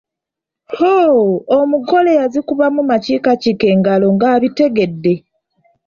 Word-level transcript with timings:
Hooo 0.77 1.27
omugole 1.57 2.11
yazikubamu 2.19 2.81
makiikakiika 2.89 3.65
engalo 3.73 4.07
ng'abitegedde. 4.15 5.13